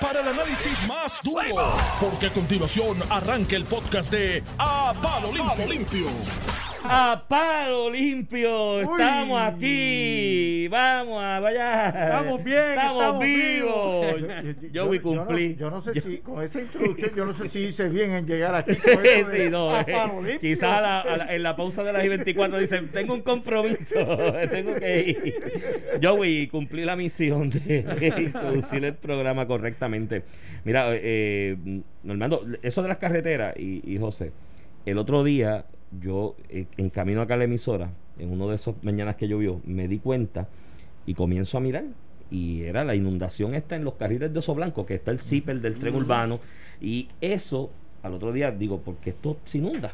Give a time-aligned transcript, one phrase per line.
[0.00, 5.32] para el análisis más duro, porque a continuación arranca el podcast de A Palo
[5.66, 6.06] Limpio.
[6.84, 10.68] A palo limpio, estamos aquí.
[10.68, 11.88] Vamos a vaya.
[11.88, 14.16] Estamos bien, estamos, estamos vivos.
[14.16, 14.56] vivos.
[14.72, 14.94] Yo.
[14.94, 18.12] Yo no, yo no sé si con esa introducción, yo no sé si hice bien
[18.12, 18.74] en llegar aquí.
[18.76, 20.40] Con eso de Sí, no, a eh, palo limpio.
[20.40, 23.22] quizás a la- a la- en la pausa de las y 24 dicen, tengo un
[23.22, 23.94] compromiso,
[24.50, 25.34] tengo que ir.
[26.00, 30.22] Yo voy a cumplir la misión de introducir el programa correctamente.
[30.64, 31.56] Mira, eh,
[32.04, 34.32] Normando, eso de las carreteras y, y José,
[34.86, 35.64] el otro día
[36.00, 39.60] yo eh, en camino acá a la emisora, en uno de esos mañanas que llovió,
[39.64, 40.48] me di cuenta
[41.06, 41.84] y comienzo a mirar
[42.30, 45.60] y era la inundación esta en los carriles de Oso Blanco, que está el zipper
[45.60, 46.40] del tren urbano
[46.80, 47.70] y eso
[48.02, 49.92] al otro día digo, porque esto se inunda.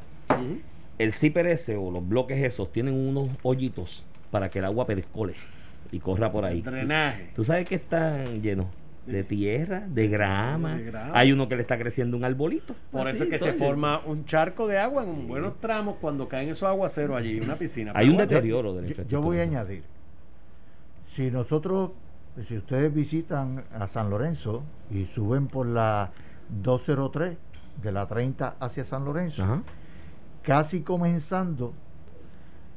[0.99, 5.35] El zipper ese o los bloques esos tienen unos hoyitos para que el agua percole
[5.93, 6.61] y corra por ahí.
[6.61, 7.31] Drenaje.
[7.35, 8.67] ¿Tú sabes que están llenos?
[9.07, 10.77] De tierra, de grama.
[10.77, 11.13] De grama.
[11.15, 12.75] Hay uno que le está creciendo un arbolito.
[12.91, 16.27] Por Así, eso es que se forma un charco de agua en buenos tramos cuando
[16.29, 17.93] caen esos aguaceros allí, una piscina.
[17.95, 19.85] Hay un deterioro de la Yo, yo voy a añadir,
[21.05, 21.91] si nosotros,
[22.49, 26.11] si ustedes visitan a San Lorenzo y suben por la
[26.63, 27.37] 203
[27.83, 29.63] de la 30 hacia San Lorenzo, Ajá.
[30.43, 31.75] casi comenzando,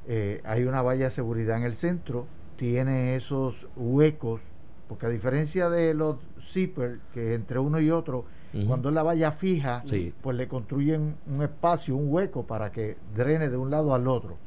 [0.07, 4.41] eh, hay una valla de seguridad en el centro, tiene esos huecos,
[4.87, 8.25] porque a diferencia de los zippers, que entre uno y otro,
[8.65, 10.13] cuando es la valla fija, Sí.
[10.21, 14.37] pues le construyen un espacio, un hueco para que drene de un lado al otro.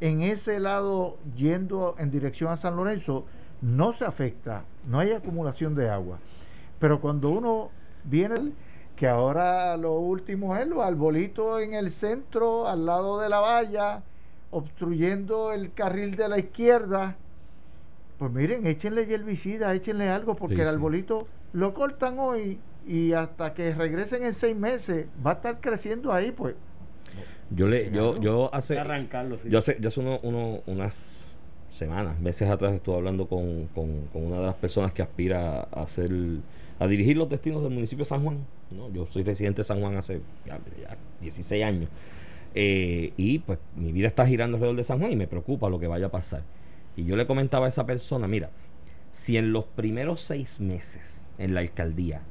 [0.00, 3.26] En ese lado, yendo en dirección a San Lorenzo,
[3.60, 6.18] no se afecta, no hay acumulación de agua.
[6.78, 7.70] Pero cuando uno
[8.04, 8.52] viene,
[8.96, 14.02] que ahora lo último es los arbolitos en el centro, al lado de la valla,
[14.50, 17.16] obstruyendo el carril de la izquierda,
[18.18, 20.74] pues miren, échenle herbicida, échenle algo, porque Sí, el sí.
[20.74, 26.12] arbolito lo cortan hoy y hasta que regresen en seis meses va a estar creciendo
[26.12, 26.54] ahí, pues.
[27.50, 29.38] Yo le, yo, yo hace, arrancarlo.
[29.38, 29.48] sí.
[29.50, 31.06] yo hace, yo hace uno- uno- unas
[31.68, 35.82] semanas, meses atrás estuve hablando con, con- con una de las personas que aspira a
[35.82, 36.10] hacer,
[36.78, 38.38] a dirigir los destinos del municipio de San Juan.
[38.70, 38.90] ¿no?
[38.92, 41.88] Yo soy residente de San Juan hace ya, ya 16 años.
[42.54, 45.78] Eh, y pues mi vida está girando alrededor de San Juan y me preocupa lo
[45.78, 46.42] que vaya a pasar.
[46.96, 48.50] Y yo le comentaba a esa persona, mira,
[49.12, 52.22] si en los primeros seis meses en la alcaldía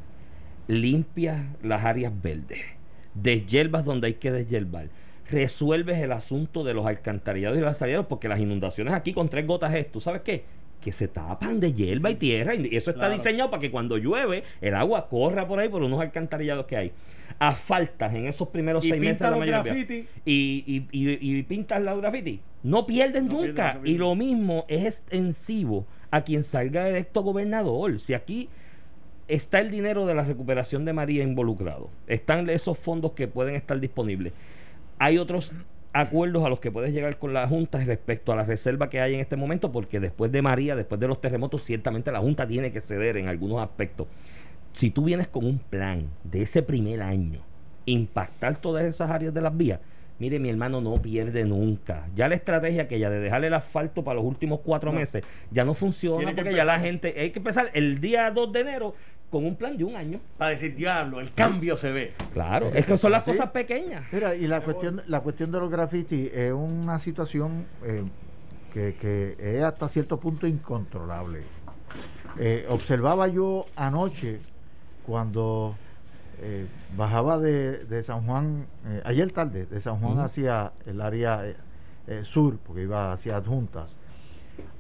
[0.68, 2.62] limpias las áreas verdes,
[3.14, 4.90] deshierbas donde hay que deshiervar,
[5.30, 9.46] resuelves el asunto de los alcantarillados y los alcantarillados, porque las inundaciones aquí con tres
[9.46, 10.46] gotas es, ¿tú sabes qué?
[10.84, 13.14] Que se tapan de hierba y tierra, y eso está Claro.
[13.14, 16.92] diseñado para que cuando llueve el agua corra por ahí por unos alcantarillados que hay.
[17.40, 20.06] Asfaltas en esos primeros Y seis meses de la mayoría graffiti.
[20.26, 22.40] y, y, y, y pintas los graffiti.
[22.64, 23.80] No pierden No nunca.
[23.84, 28.00] y lo mismo es extensivo a quien salga electo gobernador.
[28.00, 28.50] Si aquí
[29.28, 33.80] está el dinero de la recuperación de María involucrado, están esos fondos que pueden estar
[33.80, 34.34] disponibles.
[35.00, 35.52] Hay otros
[35.94, 39.14] acuerdos a los que puedes llegar con la Junta respecto a la reserva que hay
[39.14, 42.72] en este momento, porque después de María, después de los terremotos, ciertamente la Junta tiene
[42.72, 44.08] que ceder en algunos aspectos.
[44.74, 47.42] Si tú vienes con un plan de ese primer año,
[47.86, 49.80] impactar todas esas áreas de las vías,
[50.20, 52.08] mire, mi hermano no pierde nunca.
[52.16, 55.00] Ya la estrategia que ya de dejar el asfalto para los últimos cuatro No.
[55.00, 58.60] meses ya no funciona porque ya la gente, hay que empezar el día 2 de
[58.62, 58.96] enero
[59.30, 60.20] con un plan de un año.
[60.38, 62.14] Para decir, diablo, el cambio se ve.
[62.34, 63.32] Claro, es que son las ¿Sí?
[63.32, 64.04] cosas pequeñas.
[64.12, 68.04] Mira, y la cuestión, la cuestión de los grafitis es una situación eh,
[68.74, 71.42] que, que es hasta cierto punto incontrolable.
[72.40, 74.40] Eh, observaba yo anoche
[75.06, 75.76] cuando
[76.42, 76.68] eh,
[76.98, 81.56] bajaba de, de San Juan, eh, ayer tarde, de San Juan hacia el área eh,
[82.08, 83.98] eh, sur, porque iba hacia adjuntas.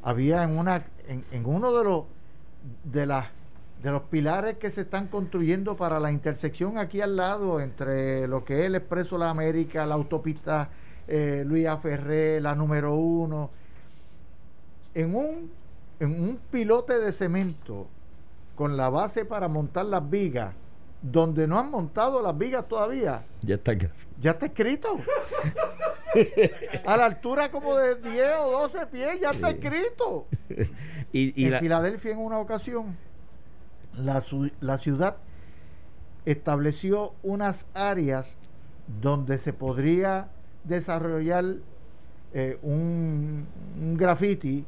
[0.03, 2.03] Había en una, en, en uno de los
[2.83, 3.27] de las
[3.81, 8.45] de los pilares que se están construyendo para la intersección aquí al lado entre lo
[8.45, 10.69] que es el Expreso La América, la autopista
[11.05, 11.75] Luis A.
[11.75, 13.49] Ferré, la número uno,
[14.93, 15.51] en un,
[15.99, 17.87] en un pilote de cemento
[18.55, 20.53] con la base para montar las vigas,
[21.03, 23.73] donde no han montado las vigas todavía, Ya está
[24.19, 24.97] ya está escrito.
[26.85, 30.27] A la altura como de 10 o 12 pies, ya está escrito.
[31.15, 32.97] Y, y en la- Filadelfia en una ocasión,
[33.95, 35.17] la, su- la ciudad
[36.25, 38.35] estableció unas áreas
[38.99, 40.29] donde se podría
[40.63, 41.45] desarrollar
[42.33, 43.45] eh, un,
[43.79, 44.65] un graffiti,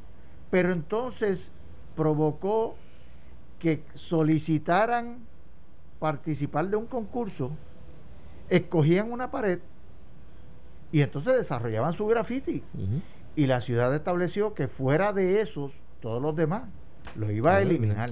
[0.52, 1.50] pero entonces
[1.96, 2.76] provocó
[3.58, 5.18] que solicitaran
[6.00, 7.52] participar de un concurso,
[8.50, 9.60] escogían una pared
[10.92, 12.64] y entonces desarrollaban su graffiti.
[13.36, 16.64] Y la ciudad estableció que fuera de esos, todos los demás,
[17.16, 18.12] los iba a eliminar.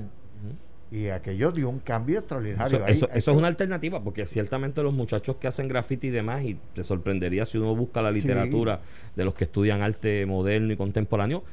[0.91, 2.65] Y aquello dio un cambio extraordinario.
[2.77, 6.07] Eso, Ahí- eso- ahí- eso es una alternativa, porque ciertamente los muchachos que hacen graffiti
[6.07, 8.81] y demás, y te sorprendería si uno busca la literatura
[9.15, 11.43] de los que estudian arte moderno y contemporáneo,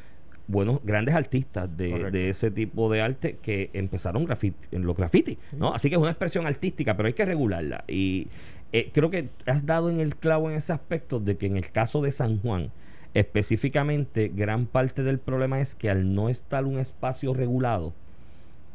[0.50, 4.26] buenos, grandes artistas de, ese tipo de arte que empezaron
[4.72, 5.72] en los graffiti, ¿no?
[5.74, 7.84] Así que es una expresión artística, pero hay que regularla.
[7.88, 8.28] Y
[8.72, 11.70] eh, creo que has dado en el clavo en ese aspecto de que en el
[11.70, 12.70] caso de San Juan,
[13.14, 17.92] específicamente, gran parte del problema es que al no estar un espacio regulado,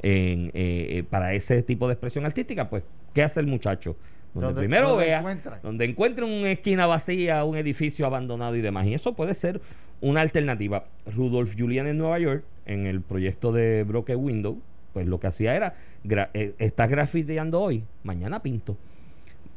[0.02, 2.84] en, eh, eh, para ese tipo de expresión artística, pues,
[3.14, 3.96] ¿qué hace el muchacho?
[4.34, 8.86] Donde, Donde- primero donde vea, donde encuentre una esquina vacía, un edificio abandonado y demás.
[8.86, 9.62] Y eso puede ser
[10.06, 10.86] una alternativa.
[11.16, 14.60] Rudolf Julian en Nueva York, en el proyecto de Broken Window,
[14.94, 18.78] pues lo que hacía era, gra- eh, estás grafiteando hoy, mañana pinto.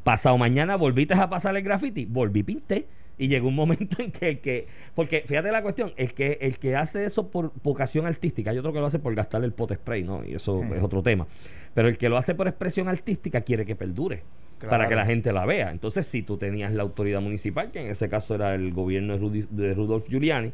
[0.04, 2.86] Pasado mañana volviste a pasar el graffiti, volví pinté.
[3.20, 6.58] Y llegó un momento en que el que, porque fíjate la cuestión, el que, el
[6.58, 9.74] que hace eso por vocación artística, hay otro que lo hace por gastar el pot
[9.74, 10.24] spray, ¿no?
[10.24, 11.26] Y eso es otro tema.
[11.74, 14.22] Pero el que lo hace por expresión artística quiere que perdure
[14.58, 14.70] Claro.
[14.70, 15.70] para que la gente la vea.
[15.70, 19.46] Entonces, si tú tenías la autoridad municipal, que en ese caso era el gobierno de,
[19.50, 20.52] de Rudolf Giuliani,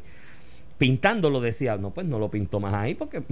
[0.77, 3.23] pintándolo decía, no, pues no lo pinto más ahí porque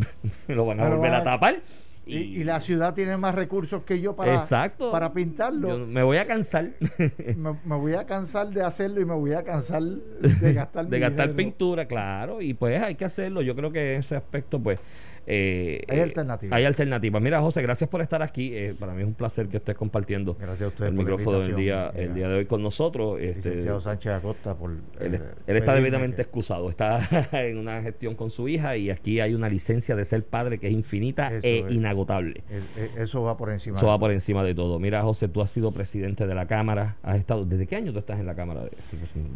[0.48, 1.62] me lo van a Me lo volver van a tapar.
[2.06, 4.92] y, y la ciudad tiene más recursos que yo para, Exacto.
[4.92, 5.70] para pintarlo.
[5.70, 6.72] Yo me voy a cansar
[7.36, 9.84] me, me voy a cansar de hacerlo y me voy a cansar
[10.42, 11.36] de gastar de mi gastar dinero.
[11.36, 13.42] pintura, claro, y pues hay que hacerlo.
[13.42, 14.80] Yo creo que ese aspecto, pues.
[15.26, 16.58] Eh, Hay eh, alternativas.
[16.58, 17.22] Hay alternativas.
[17.22, 18.52] Mira, José, gracias por estar aquí.
[18.54, 21.50] Eh, para mí es un placer que estés compartiendo Gracias a ustedes el micrófono el
[21.50, 21.94] invitación.
[21.94, 23.20] día, el día de hoy con nosotros.
[23.22, 26.70] Este, Licenciado Sánchez Acosta por él, eh, él está debidamente que- excusado.
[26.70, 27.00] Está
[27.32, 30.68] en una gestión con su hija y aquí hay una licencia de ser padre que
[30.68, 31.72] es infinita Eso e es.
[31.72, 32.44] inagotable.
[32.50, 33.78] es- es- eso va por encima.
[33.78, 34.00] Eso de va todo.
[34.02, 34.80] por encima de todo.
[34.80, 36.98] Mira, José, tú has sido presidente de la Cámara.
[37.04, 38.64] Has estado, ¿Desde qué año tú estás en la Cámara?
[38.64, 38.72] De?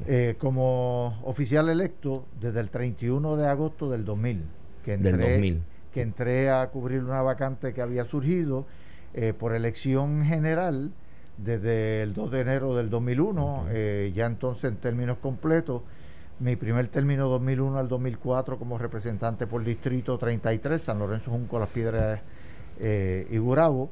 [0.07, 4.41] Eh, como oficial electo desde el 31 de agosto del 2000,
[4.83, 5.61] que entré, Del 2000.
[5.93, 8.65] Que entré a cubrir una vacante que había surgido
[9.13, 10.91] eh, por elección general
[11.37, 13.67] desde el 2 de enero del 2001, Ok.
[13.69, 15.81] eh, ya entonces en términos completos,
[16.39, 21.69] mi primer término 2001 al 2004 como representante por distrito 33, San Lorenzo Junco, Las
[21.69, 22.21] Piedras
[22.79, 23.89] eh, y Gurabo,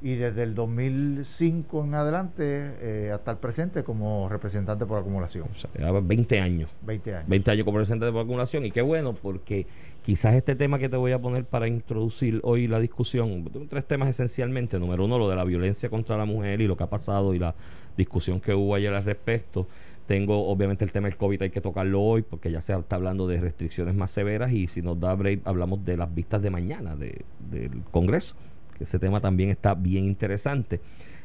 [0.00, 2.44] y desde el 2005 en adelante
[2.80, 5.46] eh, hasta el presente como representante por acumulación.
[5.54, 6.70] O sea, llevaba 20 años.
[6.82, 7.28] 20 años.
[7.28, 9.66] 20 años como representante por acumulación y qué bueno porque
[10.02, 13.86] quizás este tema que te voy a poner para introducir hoy la discusión, tengo tres
[13.86, 16.90] temas esencialmente, número uno lo de la violencia contra la mujer y lo que ha
[16.90, 17.54] pasado y la
[17.96, 19.66] discusión que hubo ayer al respecto,
[20.06, 23.26] tengo obviamente el tema del COVID hay que tocarlo hoy porque ya se está hablando
[23.26, 26.96] de restricciones más severas y si nos da break hablamos de las vistas de mañana
[26.96, 28.34] de- del Congreso,
[28.78, 30.80] que ese tema también está bien interesante.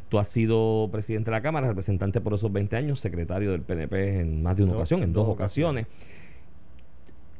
[0.09, 4.19] Tú has sido presidente de la Cámara, representante por esos 20 años, secretario del PNP
[4.19, 5.87] en más de una ocasión, en dos, dos ocasiones.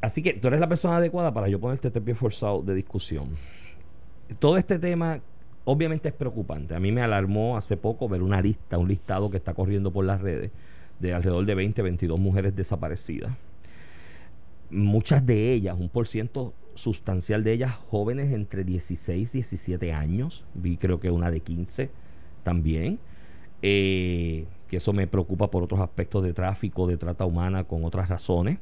[0.01, 3.29] Así que tú eres la persona adecuada para yo ponerte este pie forzado de discusión.
[4.39, 5.21] Todo este tema
[5.65, 6.75] obviamente es preocupante.
[6.75, 10.05] A mí me alarmó hace poco ver una lista, un listado que está corriendo por
[10.05, 10.51] las redes
[10.99, 13.35] de alrededor de 20, 22 mujeres desaparecidas.
[14.69, 20.43] Muchas de ellas, un por ciento sustancial de ellas, jóvenes entre 16 y 17 años.
[20.53, 21.89] Vi creo que una de 15
[22.43, 22.99] también.
[23.61, 28.09] Eh, que eso me preocupa por otros aspectos de tráfico, de trata humana, con otras
[28.09, 28.57] razones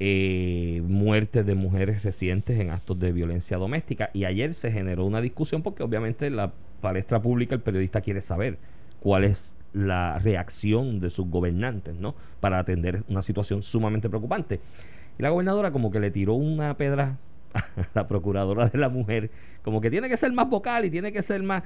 [0.00, 4.10] eh, muertes de mujeres recientes en actos de violencia doméstica.
[4.12, 8.58] Y ayer se generó una discusión porque obviamente la palestra pública, el periodista quiere saber
[9.00, 12.14] cuál es la reacción de sus gobernantes, ¿no?
[12.40, 14.60] Para atender una situación sumamente preocupante.
[15.18, 17.16] Y la gobernadora como que le tiró una pedra
[17.54, 19.30] a la procuradora de la mujer,
[19.62, 21.62] como que tiene que ser más vocal y tiene que ser más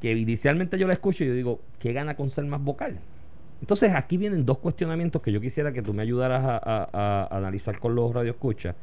[0.00, 2.98] que inicialmente yo la escucho y yo digo, ¿qué gana con ser más vocal?
[3.60, 7.36] Entonces aquí vienen dos cuestionamientos que yo quisiera que tú me ayudaras a, a- a
[7.36, 8.76] analizar con los radioescuchas,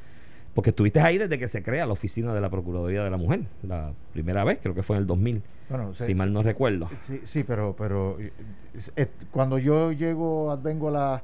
[0.54, 3.42] porque estuviste ahí desde que se crea la oficina de la Procuraduría de la Mujer,
[3.64, 6.90] la primera vez, creo que fue en el 2000, Bueno, si mal no recuerdo.
[7.00, 11.24] Sí, sí, pero, pero eh, cuando yo llego, vengo a la,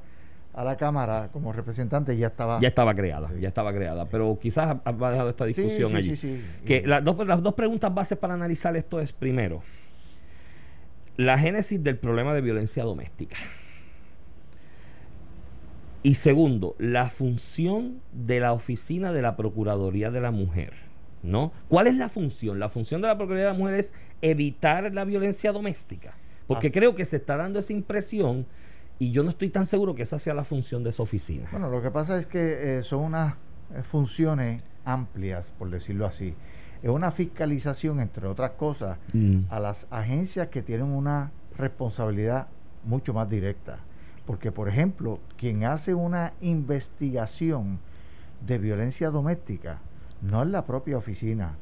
[0.54, 2.60] a la Cámara como representante, ya estaba...
[2.60, 3.40] Ya estaba creada, Sí.
[3.40, 6.16] ya estaba creada, pero quizás ha, ha dejado esta discusión sí, allí.
[6.16, 6.42] sí, sí.
[6.66, 9.62] Que las dos, las dos preguntas bases para analizar esto es, primero,
[11.16, 13.36] la génesis del problema de violencia doméstica.
[16.02, 20.72] Y segundo, la función de la oficina de la Procuraduría de la Mujer.
[21.22, 21.52] ¿No?
[21.68, 22.58] ¿Cuál es la función?
[22.58, 26.16] La función de la Procuraduría de la Mujer es evitar la violencia doméstica.
[26.48, 28.44] Porque Así- creo que se está dando esa impresión
[28.98, 31.48] y yo no estoy tan seguro que esa sea la función de esa oficina.
[31.50, 33.34] Bueno, lo que pasa es que eh, son unas
[33.74, 36.34] eh, funciones amplias, por decirlo así.
[36.82, 39.42] Es una fiscalización, entre otras cosas, Mm.
[39.50, 42.48] a las agencias que tienen una responsabilidad
[42.84, 43.78] mucho más directa.
[44.26, 47.78] Porque, por ejemplo, quien hace una investigación
[48.46, 49.78] de violencia doméstica
[50.20, 51.56] no es la propia oficina.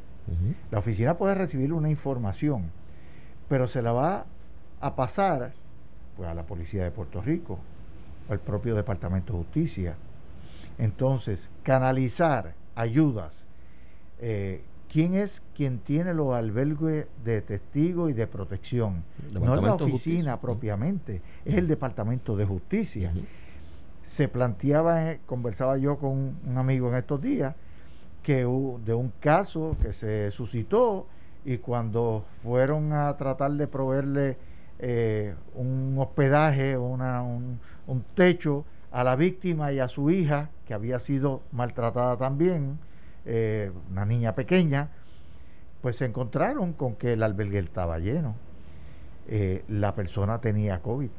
[0.70, 2.70] La oficina puede recibir una información,
[3.48, 4.26] pero se la va
[4.80, 5.54] a pasar
[6.20, 7.58] pues, a la Policía de Puerto Rico,
[8.28, 9.96] al propio Departamento de Justicia.
[10.76, 13.46] Entonces, canalizar ayudas.
[14.20, 14.62] eh,
[14.92, 19.02] ¿Quién es quien tiene los albergues de testigo y de protección?
[19.32, 23.12] No es la oficina propiamente, es el Departamento de Justicia
[24.02, 27.54] se planteaba, eh, conversaba yo con un amigo en estos días,
[28.22, 31.06] que de un caso que se suscitó
[31.44, 34.36] y cuando fueron a tratar de proveerle
[34.82, 40.74] eh, un hospedaje, una- un, un techo a la víctima y a su hija, que
[40.74, 42.78] había sido maltratada también,
[43.26, 44.88] eh, una niña pequeña,
[45.82, 48.34] pues se encontraron con que el albergue estaba lleno.
[49.28, 51.10] Eh, la persona tenía COVID,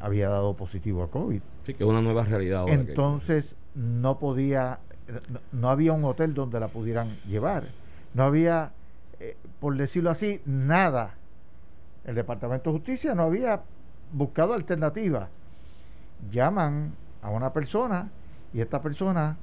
[0.00, 1.40] había dado positivo a COVID.
[1.64, 2.74] Sí, que es una nueva realidad ahora.
[2.74, 4.80] que- Entonces no podía,
[5.30, 7.68] no, no había un hotel donde la pudieran llevar.
[8.14, 8.72] No había,
[9.20, 11.14] eh, por decirlo así, nada.
[12.06, 13.62] El Departamento de Justicia no había
[14.12, 15.28] buscado alternativa.
[16.30, 18.10] Llaman a una persona
[18.54, 19.36] y esta persona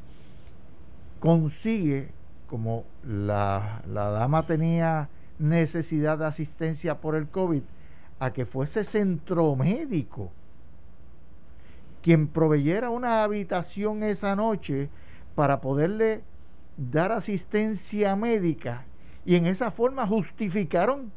[1.20, 2.10] consigue,
[2.48, 7.62] como la, la dama tenía necesidad de asistencia por el COVID,
[8.20, 10.32] a que fuese centro médico
[12.04, 14.90] quien proveyera una habitación esa noche
[15.36, 16.22] para poderle
[16.78, 18.86] dar asistencia médica
[19.26, 21.12] y en esa forma justificaron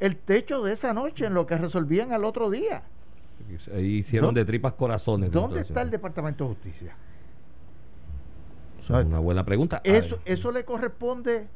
[0.00, 2.82] el techo de esa noche en lo que resolvían al otro día.
[3.74, 5.30] Ahí hicieron ¿Dónde- de tripas corazones.
[5.30, 6.96] ¿Dónde está el Departamento de Justicia?
[8.88, 9.80] Una buena pregunta.
[9.82, 11.48] Eso, eso le corresponde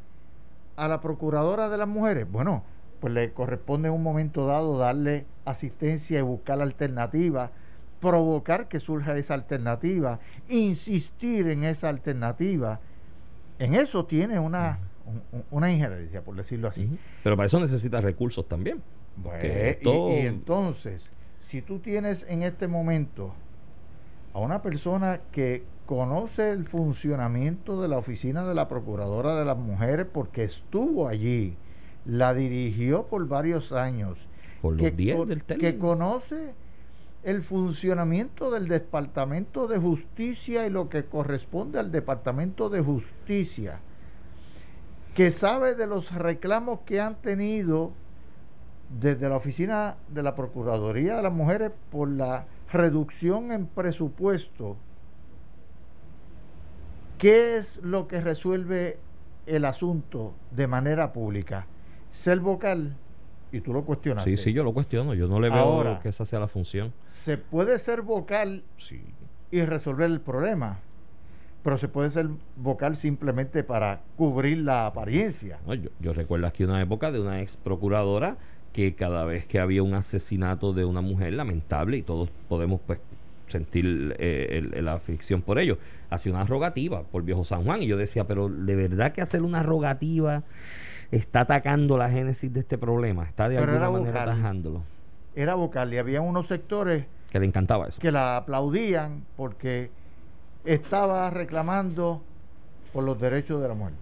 [0.76, 2.30] a la Procuradora de las Mujeres.
[2.30, 2.64] Bueno,
[2.99, 7.50] pues le corresponde en un momento dado darle asistencia y buscar alternativas,
[8.00, 10.18] provocar que surja esa alternativa,
[10.49, 12.80] insistir en esa alternativa.
[13.61, 14.78] En eso tiene una,
[15.33, 16.88] un- una injerencia, por decirlo así.
[17.23, 18.83] Pero para eso necesitas recursos también.
[19.40, 19.79] Que
[20.12, 23.33] y- entonces, si tú tienes en este momento
[24.33, 29.59] a una persona que conoce el funcionamiento de la oficina de la Procuradora de las
[29.59, 31.57] Mujeres porque estuvo allí,
[32.07, 34.17] la dirigió por varios años,
[34.62, 36.55] Por los que, 10 co- del que conoce
[37.25, 43.81] el funcionamiento del Departamento de Justicia y lo que corresponde al Departamento de Justicia,
[45.14, 47.93] que sabe de los reclamos que han tenido
[49.00, 54.76] desde la oficina de la Procuraduría de las Mujeres por la reducción en presupuesto.
[57.19, 58.99] ¿Qué es lo que resuelve
[59.47, 61.67] el asunto de manera pública?
[62.11, 62.97] Ser vocal,
[63.52, 64.37] y tú lo cuestionaste.
[64.37, 65.12] Sí, sí, yo lo cuestiono.
[65.14, 66.00] Yo no le veo Ahora.
[66.00, 66.93] que esa sea la función.
[67.09, 69.02] Se puede ser vocal Sí.
[69.50, 70.79] y resolver el problema,
[71.62, 75.59] pero se puede ser vocal simplemente para cubrir la apariencia.
[75.67, 78.37] No, yo, yo recuerdo aquí una época de una ex procuradora
[78.73, 83.00] que cada vez que había un asesinato de una mujer lamentable y todos podemos pues
[83.49, 85.76] sentir eh, el- la aflicción por ello,
[86.09, 89.43] hacía una rogativa por Viejo San Juan y yo decía, pero de verdad que hacer
[89.43, 90.45] una rogativa
[91.11, 94.29] está atacando la génesis de este problema, está de Pero alguna era manera vocal.
[94.31, 94.83] atajándolo.
[95.35, 98.00] Era vocal y había unos sectores Que le encantaba eso.
[98.00, 99.90] que la aplaudían porque
[100.64, 102.23] estaba reclamando
[102.93, 103.95] por los derechos de la mujer.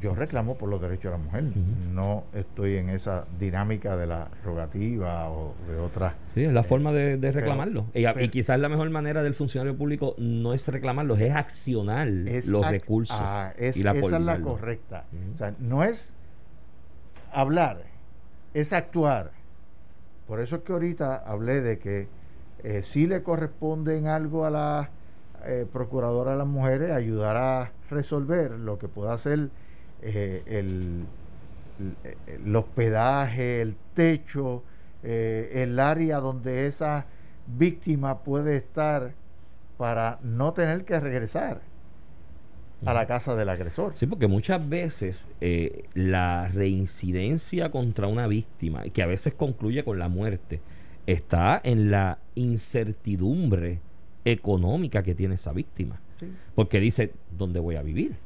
[0.00, 1.44] Yo reclamo por los derechos de la mujer,
[1.92, 6.14] no estoy en esa dinámica de la rogativa o de otras.
[6.34, 7.86] Sí, es la Eh, forma de, de pero- reclamarlo.
[7.92, 12.64] y, quizás la mejor manera del funcionario público no es reclamarlos, es accionar Es los
[12.64, 13.16] ac- recursos.
[13.20, 15.04] ah, es- y la esa es la correcta.
[15.34, 16.14] O sea, no es
[17.32, 17.82] hablar,
[18.54, 19.32] es actuar.
[20.26, 22.08] Por eso es que ahorita hablé de que
[22.62, 24.90] eh, sí le corresponde en algo a la
[25.44, 29.50] eh, procuradora de las mujeres ayudar a resolver lo que pueda ser
[30.02, 31.04] eh, el,
[32.04, 34.62] el- el hospedaje, el techo,
[35.02, 37.06] eh, el área donde esa
[37.46, 39.12] víctima puede estar
[39.78, 41.62] para no tener que regresar
[42.84, 43.92] a la casa del agresor.
[43.94, 49.98] Sí, porque muchas veces eh, la reincidencia contra una víctima, que a veces concluye con
[49.98, 50.60] la muerte,
[51.06, 53.80] está en la incertidumbre
[54.24, 56.00] económica que tiene esa víctima.
[56.18, 56.26] Sí.
[56.54, 58.16] Porque dice, ¿dónde voy a vivir?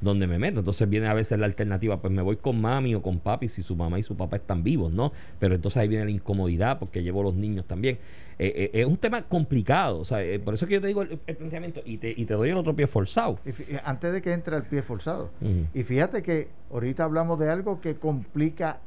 [0.00, 0.60] ¿Dónde me meto?
[0.60, 3.62] Entonces viene a veces la alternativa, pues me voy con mami o con papi si
[3.62, 5.12] su mamá y su papá están vivos, ¿no?
[5.38, 7.98] Pero entonces ahí viene la incomodidad porque llevo los niños también.
[8.38, 11.02] Eh, eh, es un tema complicado, o sea, eh, por eso que yo te digo
[11.02, 13.38] el, el planteamiento y te, y te doy el otro pie forzado.
[13.84, 15.30] Antes de que entre al pie forzado.
[15.74, 18.80] Y fíjate que ahorita hablamos de algo que complica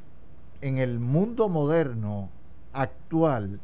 [0.60, 2.30] en el mundo moderno
[2.72, 3.60] actual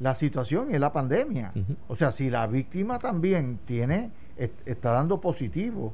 [0.00, 1.52] la situación y es la pandemia.
[1.86, 5.92] O sea, si la víctima también tiene, est- está dando positivo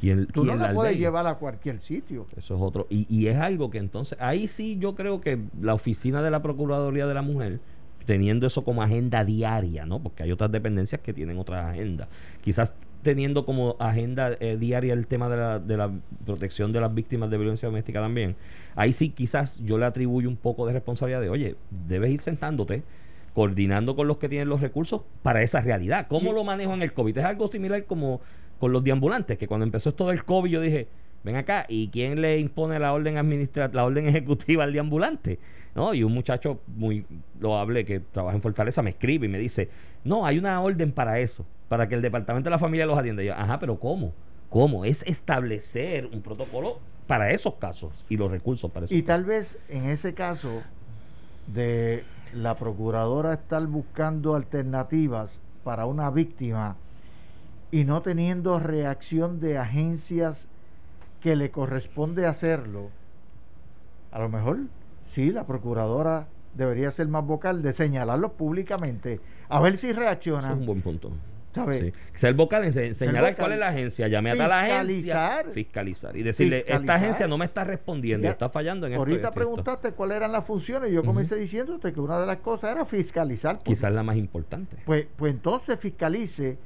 [0.00, 2.26] ¿Quién, Tú no la puedes llevar a cualquier sitio.
[2.36, 2.86] Eso es otro.
[2.88, 6.40] Y, y es algo que entonces, ahí sí yo creo que la oficina de la
[6.40, 7.58] Procuraduría de la Mujer,
[8.06, 10.00] teniendo eso como agenda diaria, ¿no?
[10.00, 12.06] Porque hay otras dependencias que tienen otras agendas.
[12.42, 15.90] Quizás teniendo como agenda eh, diaria el tema de la, de la
[16.24, 18.36] protección de las víctimas de violencia doméstica también,
[18.76, 21.56] ahí sí quizás yo le atribuyo un poco de responsabilidad de, oye,
[21.88, 22.84] debes ir sentándote
[23.38, 26.08] coordinando con los que tienen los recursos para esa realidad.
[26.08, 27.18] ¿Cómo lo manejo en el COVID?
[27.18, 28.20] Es algo similar como
[28.58, 30.88] con los deambulantes, que cuando empezó esto del COVID yo dije,
[31.22, 35.38] ven acá, ¿y quién le impone la orden administrativa, la orden ejecutiva al deambulante?
[35.76, 35.94] ¿No?
[35.94, 37.06] Y un muchacho muy
[37.38, 39.68] loable que trabaja en Fortaleza me escribe y me dice,
[40.02, 43.22] no, hay una orden para eso, para que el Departamento de la Familia los atienda.
[43.22, 44.14] Y yo, ajá, pero ¿cómo?
[44.50, 44.84] ¿Cómo?
[44.84, 49.06] Es establecer un protocolo para esos casos y los recursos para esos Y casos.
[49.06, 50.60] tal vez en ese caso
[51.46, 52.02] de
[52.34, 56.76] la procuradora estar buscando alternativas para una víctima
[57.70, 60.48] y no teniendo reacción de agencias
[61.20, 62.90] que le corresponde hacerlo,
[64.10, 64.58] a lo mejor
[65.04, 70.52] sí, la procuradora debería ser más vocal de señalarlo públicamente, a ver si Eso reaccionan.
[70.52, 71.10] es un buen punto.
[71.58, 71.80] ¿Sabes?
[71.84, 71.92] Sí.
[72.14, 73.36] Ser vocal, señalar vocal.
[73.36, 75.50] cuál es la agencia, llamé a tal agencia, Fiscalizar.
[75.52, 76.96] fiscalizar y decirle, esta Fiscalizar.
[76.96, 79.00] agencia no me está respondiendo, Ya, está fallando en esto.
[79.00, 79.34] Ahorita esto esto".
[79.34, 82.84] preguntaste cuáles eran las funciones y yo comencé diciéndote que una de las cosas era
[82.84, 83.56] fiscalizar.
[83.56, 84.76] porque- Quizás la más importante.
[84.84, 86.58] pues, pues entonces fiscalice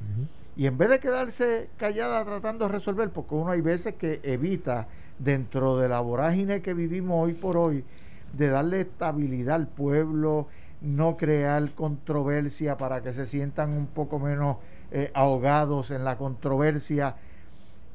[0.57, 4.87] y en vez de quedarse callada tratando de resolver, porque uno hay veces que evita
[5.19, 7.85] dentro de la vorágine que vivimos hoy por hoy,
[8.33, 10.49] de darle estabilidad al pueblo,
[10.81, 14.57] no crear controversia para que se sientan un poco menos
[14.93, 17.17] eh, ahogados en la controversia.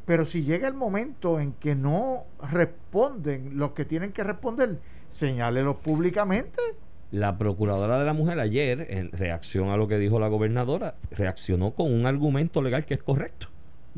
[0.05, 5.77] Pero si llega el momento en que no responden los que tienen que responder, señálelos
[5.77, 6.61] públicamente.
[7.11, 11.71] La procuradora de la mujer ayer, en reacción a lo que dijo la gobernadora, reaccionó
[11.71, 13.47] con un argumento legal que es correcto.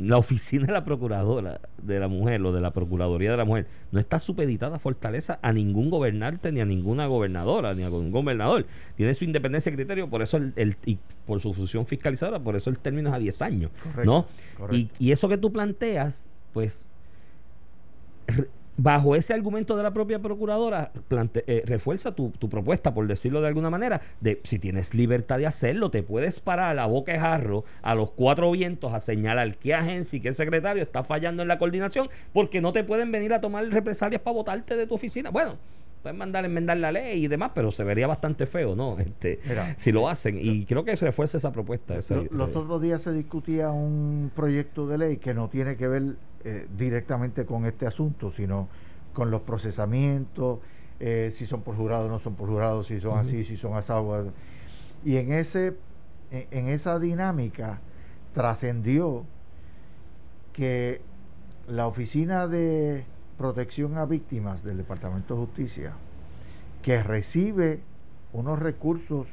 [0.02, 3.68] La oficina de la procuradora de la mujer, o de la procuraduría de la mujer,
[3.92, 8.10] no está supeditada a Fortaleza a ningún gobernante, ni a ninguna gobernadora, ni a ningún
[8.12, 8.66] gobernador.
[8.96, 12.56] Tiene su independencia de criterio, por eso el, el- y por su función fiscalizadora, por
[12.56, 13.72] eso el término es a 10 años.
[13.84, 14.26] Correcto, ¿no?
[14.58, 14.76] correcto.
[14.78, 16.88] Y, y eso que tú planteas, pues
[18.28, 18.48] re-
[18.82, 20.92] bajo ese argumento de la propia procuradora,
[21.48, 25.48] eh, refuerza tu, tu propuesta, por decirlo de alguna manera, de si tienes libertad de
[25.48, 29.58] hacerlo, te puedes parar a la boca de jarro, a los cuatro vientos, a señalar
[29.58, 33.34] qué agencia y qué secretario está fallando en la coordinación, porque no te pueden venir
[33.34, 35.30] a tomar represalias para votarte de tu oficina.
[35.30, 35.58] Bueno,
[36.02, 38.98] pueden mandar enmendar la ley y demás, pero se vería bastante feo, ¿no?
[39.00, 40.38] Este, Mira, si lo hacen.
[40.40, 41.98] Y creo que se refuerza esa propuesta.
[41.98, 45.76] esa- Lo- los eh, otros días se discutía un proyecto de ley que no tiene
[45.76, 48.70] que ver eh, directamente con este asunto, sino
[49.14, 50.60] con los procesamientos,
[51.02, 53.74] eh, si son por jurado o no son por jurado, si son así, si son
[53.76, 54.28] asados.
[55.04, 55.76] Y en, ese,
[56.32, 57.82] en, en esa dinámica
[58.34, 59.26] trascendió
[60.54, 61.02] que
[61.68, 63.04] la Oficina de
[63.40, 65.94] Protección a Víctimas del Departamento de Justicia,
[66.82, 67.80] que recibe
[68.34, 69.28] unos recursos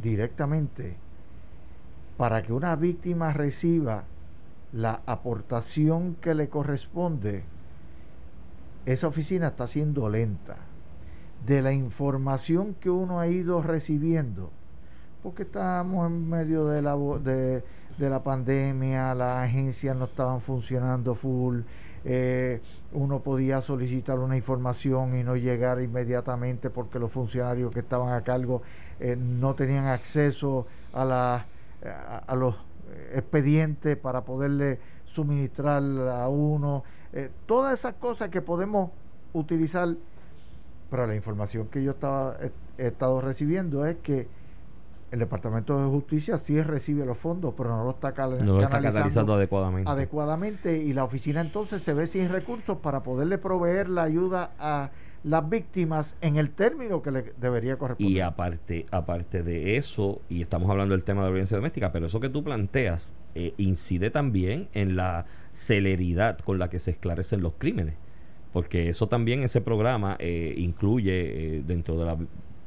[0.00, 0.94] directamente
[2.16, 4.04] para que una víctima reciba
[4.72, 7.42] la aportación que le corresponde,
[8.86, 10.54] esa oficina está siendo lenta.
[11.44, 14.50] De la información que uno ha ido recibiendo,
[15.24, 17.64] porque estábamos en medio de la, de,
[17.98, 21.62] de la pandemia, las agencias no estaban funcionando full,
[22.04, 22.60] eh,
[22.92, 28.22] uno podía solicitar una información y no llegar inmediatamente porque los funcionarios que estaban a
[28.22, 28.62] cargo
[28.98, 31.46] eh, no tenían acceso a, la,
[32.26, 32.56] a, los
[33.12, 36.84] expedientes para poderle suministrar a uno.
[37.12, 38.90] eh, todas esas cosas que podemos
[39.32, 39.88] utilizar,
[40.90, 42.36] pero la información que yo estaba,
[42.78, 44.26] he estado recibiendo es que
[45.10, 48.62] el Departamento de Justicia sí recibe los fondos, pero no lo está, cal- no lo
[48.62, 49.90] está canalizando canalizando adecuadamente.
[49.90, 54.90] adecuadamente y la oficina entonces se ve sin recursos para poderle proveer la ayuda a
[55.22, 58.10] las víctimas en el término que le debería corresponder.
[58.16, 62.20] Y aparte, aparte de eso, y estamos hablando del tema de violencia doméstica, pero eso
[62.20, 67.52] que tú planteas eh, incide también en la celeridad con la que se esclarecen los
[67.58, 67.94] crímenes.
[68.52, 72.16] Porque eso también, ese programa eh, incluye eh, dentro de la-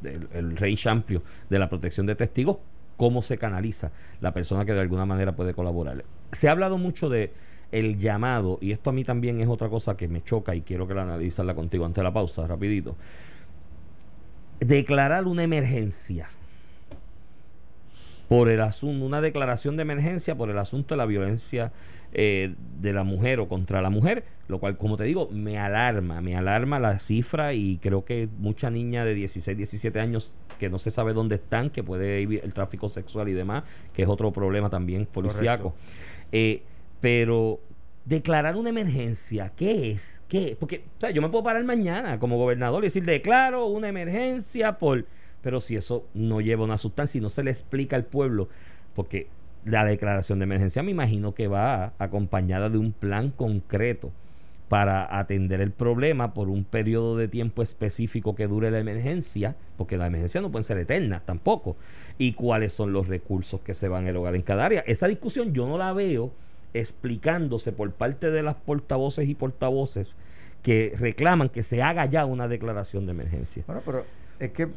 [0.04, 2.58] del el range amplio de la protección de testigos
[2.98, 6.06] cómo se canaliza la persona que de alguna manera puede colaborar.
[6.32, 7.32] Se ha hablado mucho de
[7.72, 10.88] el llamado, y esto a mí también es otra cosa que me choca y quiero
[10.88, 12.96] que la analizarla contigo ante la pausa, rapidito
[14.60, 16.30] declarar una emergencia
[18.30, 21.72] por el asunto, una declaración de emergencia por el asunto de la violencia
[22.14, 26.22] eh, de la mujer o contra la mujer, lo cual, como te digo, me alarma,
[26.22, 30.78] me alarma la cifra y creo que mucha niña de 16, 17 años que no
[30.78, 34.32] se sabe dónde están, que puede ir el tráfico sexual y demás, que es otro
[34.32, 35.74] problema también policíaco.
[36.32, 36.62] Eh,
[37.02, 37.60] pero
[38.06, 40.22] declarar una emergencia, ¿qué es?
[40.28, 40.58] ¿Qué?
[40.60, 44.78] Porque o sea, yo me puedo parar mañana como gobernador y decir, declaro una emergencia
[44.78, 45.06] por...
[45.42, 48.48] Pero si eso no lleva una sustancia y no se le explica al pueblo,
[48.96, 49.28] porque
[49.66, 54.12] la declaración de emergencia me imagino que va acompañada de un plan concreto
[54.70, 59.98] para atender el problema por un periodo de tiempo específico que dure la emergencia, porque
[59.98, 61.76] la emergencia no puede ser eterna tampoco,
[62.18, 64.84] y cuáles son los recursos que se van a erogar en cada área.
[64.88, 66.32] Esa discusión yo no la veo
[66.74, 70.18] explicándose por parte de las portavoces y portavoces
[70.64, 73.64] que reclaman que se haga ya una declaración de emergencia.
[73.68, 74.06] Bueno, pero
[74.40, 74.70] es que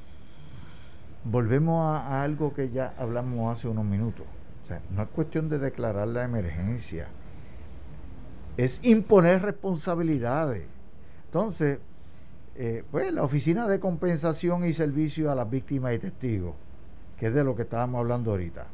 [1.24, 4.26] volvemos a algo que ya hablamos hace unos minutos.
[4.66, 7.06] O sea, no es cuestión de declarar la emergencia,
[8.56, 10.64] es imponer responsabilidades.
[11.26, 11.78] Entonces,
[12.56, 16.56] eh, pues la Oficina de Compensación y Servicio a las Víctimas y Testigos,
[17.16, 18.66] que es de lo que estábamos hablando ahorita,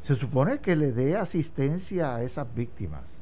[0.00, 3.18] se supone que le dé asistencia a esas víctimas,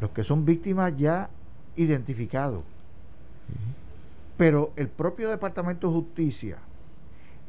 [0.00, 1.28] los que son víctimas ya
[1.76, 2.64] identificados.
[4.38, 6.56] Pero el propio Departamento de Justicia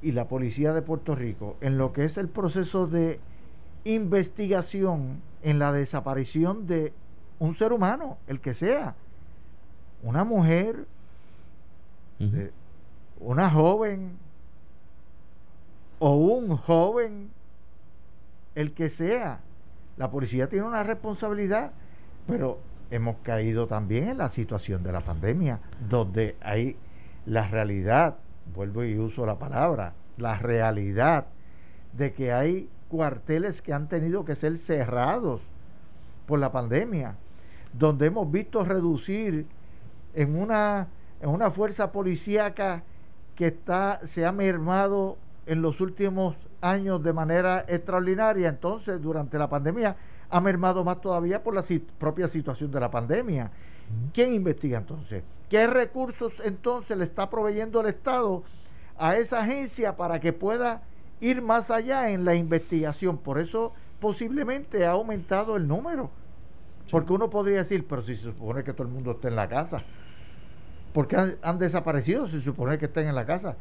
[0.05, 3.19] y la Policía de Puerto Rico, en lo que es el proceso de
[3.85, 6.93] investigación en la desaparición de
[7.39, 8.93] un ser humano, el que sea,
[10.03, 10.85] una mujer,
[12.19, 12.49] Ujú.
[13.19, 14.11] una joven
[15.97, 17.31] o un joven,
[18.53, 19.39] el que sea.
[19.97, 21.71] La policía tiene una responsabilidad,
[22.27, 22.59] pero
[22.91, 26.77] hemos caído también en la situación de la pandemia, donde hay
[27.25, 28.17] la realidad,
[28.53, 31.27] vuelvo y uso la palabra, la realidad
[31.93, 35.41] de que hay cuarteles que han tenido que ser cerrados
[36.25, 37.15] por la pandemia,
[37.73, 39.45] donde hemos visto reducir
[40.13, 40.87] en una,
[41.21, 42.83] en una fuerza policíaca
[43.35, 48.49] que está, se ha mermado en los últimos años de manera extraordinaria.
[48.49, 49.95] Entonces, durante la pandemia,
[50.29, 51.63] ha mermado más todavía por la
[51.97, 53.51] propia situación de la pandemia.
[54.13, 55.23] ¿Quién investiga entonces?
[55.49, 58.43] ¿Qué recursos entonces le está proveyendo el Estado
[58.97, 60.81] a esa agencia para que pueda
[61.21, 63.17] ir más allá en la investigación?
[63.17, 66.09] Por eso posiblemente ha aumentado el número.
[66.91, 69.47] Porque uno podría decir, pero si se supone que todo el mundo está en la
[69.47, 69.81] casa,
[70.93, 73.55] ¿por qué han, han desaparecido si se supone que estén en la casa?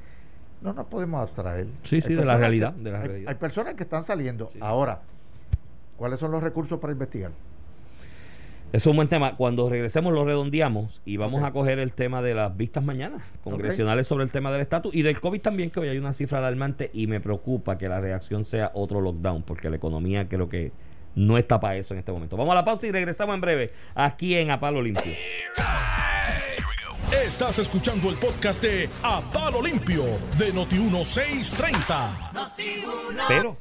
[0.60, 1.66] No nos podemos abstraer.
[1.84, 3.28] Sí, sí, de la realidad, que- de la hay- realidad.
[3.30, 4.48] hay personas que están saliendo.
[4.52, 4.58] Sí.
[4.62, 5.00] Ahora,
[5.96, 7.32] ¿cuáles son los recursos para investigar?
[8.74, 9.37] Eso es un buen tema.
[9.37, 14.08] Cuando regresemos lo redondeamos y vamos a coger el tema de las vistas mañana, congresionales
[14.08, 16.90] sobre el tema del estatus y del COVID también, que hoy hay una cifra alarmante
[16.92, 20.72] y me preocupa que la reacción sea otro lockdown, porque la economía creo que
[21.14, 22.37] no está para eso en este momento.
[22.37, 25.12] Vamos a la pausa y regresamos en breve aquí en A Palo Limpio.
[27.24, 30.02] Estás escuchando el podcast de A Palo Limpio
[30.37, 32.42] de Noti1630.
[33.28, 33.56] Pero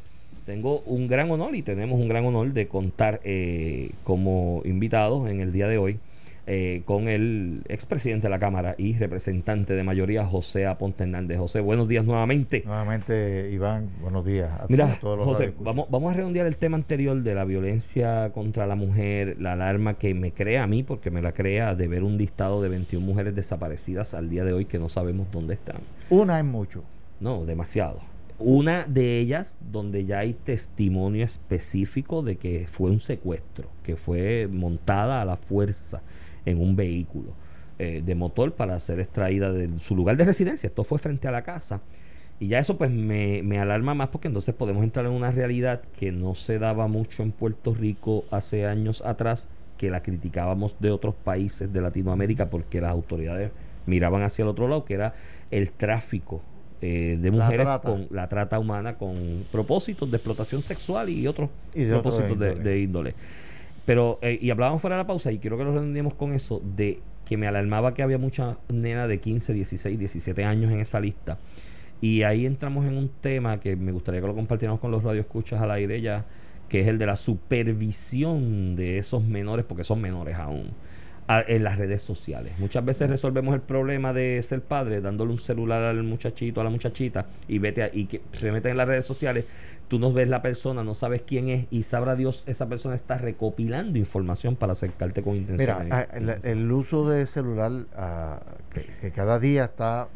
[0.46, 5.40] tengo un gran honor y tenemos un gran honor de contar eh, como invitados en
[5.40, 6.00] el día de hoy
[6.46, 11.38] eh, con el expresidente de la Cámara y representante de mayoría, José Aponte Hernández.
[11.40, 12.64] José, buenos días nuevamente.
[12.66, 16.76] Nuevamente, Iván, buenos días a Mira, todos- los José, vamos, vamos a redondear el tema
[16.76, 21.12] anterior de la violencia contra la mujer, la alarma que me crea a mí, porque
[21.12, 24.66] me la crea de ver un listado de 21 mujeres desaparecidas al día de hoy
[24.66, 25.78] que no sabemos dónde están.
[26.10, 26.84] Una es mucho.
[27.22, 28.02] No, demasiado.
[28.40, 34.48] Una de ellas donde ya hay testimonio específico de que fue un secuestro, que fue
[34.52, 36.02] montada a la fuerza
[36.46, 37.34] en un vehículo
[37.80, 40.68] eh, de motor para ser extraída de su lugar de residencia.
[40.68, 41.82] Esto fue frente a la casa.
[42.40, 45.84] Y ya eso pues me, me alarma más porque entonces podemos entrar en una realidad
[45.98, 50.92] que no se daba mucho en Puerto Rico hace años atrás, que la criticábamos de
[50.92, 53.52] otros países de Latinoamérica porque las autoridades
[53.86, 55.14] miraban hacia el otro lado, que era
[55.52, 56.42] el tráfico
[56.86, 61.84] eh, de mujeres con la trata humana con propósitos de explotación sexual y otros Y
[61.84, 62.70] de otro propósitos de, índole.
[62.70, 63.16] de índole.
[63.86, 66.62] Pero, eh, y hablábamos fuera de la pausa, y quiero que lo redondeemos con eso,
[66.76, 71.00] de que me alarmaba que había muchas nenas de 15, 16, 17 años en esa
[71.00, 71.38] lista.
[72.02, 75.62] Y ahí entramos en un tema que me gustaría que lo compartiéramos con los radioescuchas
[75.62, 76.26] al aire ya,
[76.68, 80.72] que es el de la supervisión de esos menores, porque son menores aún,
[81.28, 82.54] a- en las redes sociales.
[82.60, 86.70] Muchas veces resolvemos el problema de ser padre dándole un celular al muchachito, a la
[86.70, 89.46] muchachita, y vete a- y que se meten en las redes sociales.
[89.88, 93.18] Tú no ves la persona, no sabes quién es, y sabrá Dios, esa persona está
[93.18, 95.84] recopilando información para acercarte con intención.
[95.84, 98.40] Mira, ah, el, el uso de celular ah,
[98.74, 100.08] que, que cada día está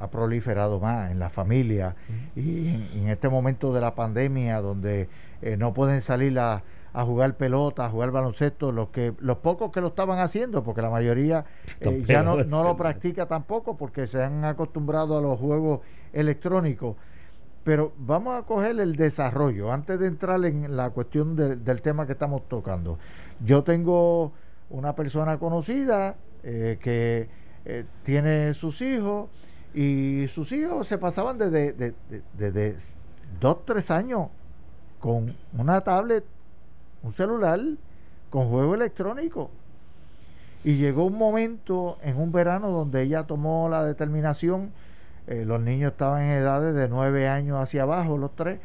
[0.00, 1.94] ha proliferado más en la familia
[2.34, 5.08] y en, en este momento de la pandemia donde
[5.42, 6.62] eh, no pueden salir a,
[7.00, 10.82] a jugar pelota, a jugar baloncesto, los que los pocos que lo estaban haciendo, porque
[10.82, 11.44] la mayoría
[11.80, 15.80] eh, ya no, no lo practica tampoco porque se han acostumbrado a los juegos
[16.12, 16.96] electrónicos.
[17.64, 22.06] pero vamos a coger el desarrollo antes de entrar en la cuestión de- del tema
[22.06, 22.98] que estamos tocando.
[23.44, 24.32] Yo tengo
[24.70, 27.28] una persona conocida eh, que
[27.66, 29.28] eh, tiene sus hijos
[29.74, 32.76] y sus hijos se pasaban desde, de- de- desde
[33.38, 34.28] dos, tres años
[34.98, 36.24] con una tablet,
[37.02, 37.60] un celular,
[38.30, 39.50] con juego electrónico.
[40.64, 44.72] Y llegó un momento en un verano donde ella tomó la determinación,
[45.26, 48.60] eh, los niños estaban en edades de nueve años hacia abajo, los tres,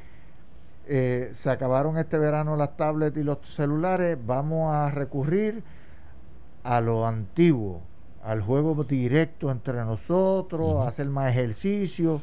[0.85, 5.63] eh, se acabaron este verano las tablets y los celulares, vamos a recurrir
[6.63, 7.81] a lo antiguo,
[8.23, 12.21] al juego directo entre nosotros, a hacer más ejercicio.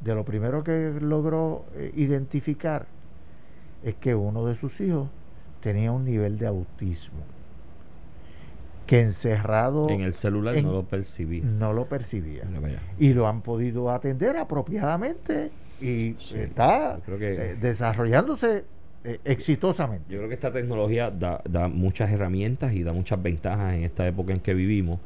[0.00, 2.86] De lo primero que logró eh, identificar
[3.84, 5.08] es que uno de sus hijos
[5.60, 7.18] tenía un nivel de autismo
[8.86, 11.40] que encerrado En el celular en- no lo percibí.
[11.42, 12.44] no lo percibía
[12.98, 18.64] y lo han podido atender apropiadamente y Sí, está que- eh, desarrollándose
[19.04, 20.04] eh, exitosamente.
[20.12, 24.06] Yo creo que esta tecnología da, da muchas herramientas y da muchas ventajas en esta
[24.08, 24.98] época en que vivimos.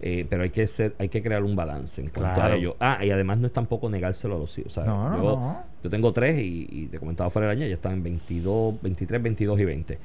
[0.00, 2.54] Eh, pero hay que ser, hay que crear un balance en cuanto Claro.
[2.54, 2.76] a ello.
[2.80, 4.72] Ah, y además no es tampoco negárselo a los hijos.
[4.74, 4.90] ¿sabes?
[4.90, 5.62] No, no, yo, no.
[5.84, 9.22] yo tengo tres y, y te comentaba fuera del año, ya están en 22, 23,
[9.22, 9.98] 22 y 20.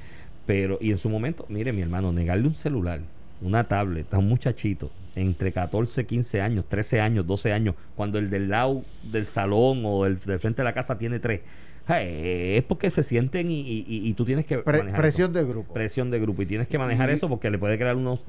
[0.45, 2.99] Pero, y en su momento, mire, mi hermano, negarle un celular,
[3.41, 8.29] una tablet a un muchachito entre 14, 15 años, 13 años, 12 años, cuando el
[8.29, 11.41] del lado del salón o el del frente de la casa tiene tres,
[11.89, 15.31] eh, es porque se sienten y, y- y- y tú tienes que Pre- manejar presión
[15.31, 15.39] eso.
[15.39, 15.73] de grupo.
[15.73, 18.21] presión de grupo y tienes que manejar Y- eso porque le puede crear unos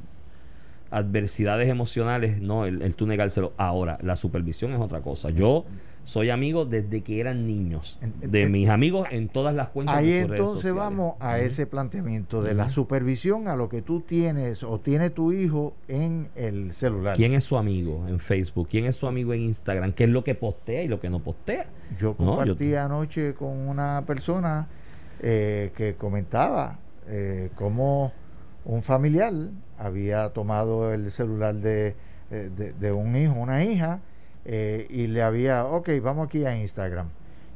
[0.95, 3.53] adversidades emocionales, no, el, el tú negárselo.
[3.57, 5.31] Ahora, la supervisión es otra cosa.
[5.31, 5.65] Yo
[6.07, 9.97] soy amigo desde que eran niños, de mis amigos en todas las cuentas.
[9.97, 13.81] Ahí de sus redes entonces vamos a ese planteamiento de la supervisión a lo que
[13.81, 17.17] tú tienes o tiene tu hijo en el celular.
[17.17, 18.69] ¿Quién es su amigo en Facebook?
[18.71, 19.93] ¿Quién es su amigo en Instagram?
[19.93, 21.67] ¿Qué es lo que postea y lo que no postea?
[21.99, 24.69] Yo No, yo- compartí anoche con una persona
[25.21, 26.79] eh, que comentaba
[27.09, 28.13] eh, cómo
[28.65, 29.33] un familiar
[29.79, 31.95] había tomado el celular de,
[32.31, 34.01] eh, de- de un hijo, una hija,
[34.45, 37.09] eh, y le había, ok, vamos aquí a Instagram.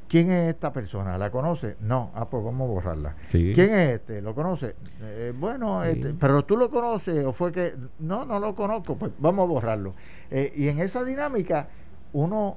[0.09, 1.19] ¿Quién es esta persona?
[1.19, 1.77] ¿La conoce?
[1.81, 2.11] No.
[2.15, 3.15] Ah, pues vamos a borrarla.
[3.31, 3.53] Sí.
[3.55, 4.23] ¿Quién es este?
[4.23, 4.75] ¿Lo conoce?
[5.03, 5.91] Eh, bueno, Sí.
[5.91, 9.47] este, pero tú lo conoces o fue que no, no lo conozco, pues vamos a
[9.49, 9.95] borrarlo.
[10.31, 11.69] Eh, y en esa dinámica
[12.15, 12.57] uno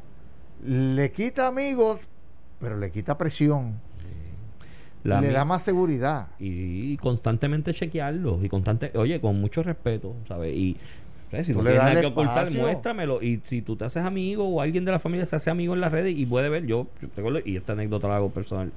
[0.63, 1.99] le quita amigos,
[2.61, 3.79] pero le quita presión,
[5.03, 6.27] La le da más seguridad.
[6.39, 10.77] y, constantemente chequearlo y constante oye con mucho respeto sabes y
[11.31, 11.47] ¿sabes?
[11.47, 12.61] si Tú no le tienes nada que ocultar espacio.
[12.61, 15.73] muéstramelo y si tú te haces amigo o alguien de la familia se hace amigo
[15.73, 18.71] en las redes y puede ver yo, yo tengo y esta anécdota la hago personal